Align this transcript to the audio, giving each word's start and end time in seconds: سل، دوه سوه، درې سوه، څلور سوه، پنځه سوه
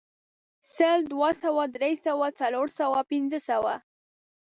سل، 0.73 0.99
دوه 1.11 1.29
سوه، 1.43 1.63
درې 1.75 1.93
سوه، 2.05 2.27
څلور 2.39 2.67
سوه، 2.79 2.99
پنځه 3.11 3.39
سوه 3.49 3.73